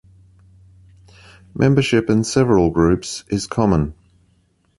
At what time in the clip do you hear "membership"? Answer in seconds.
1.53-2.09